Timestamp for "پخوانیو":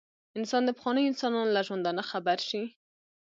0.77-1.09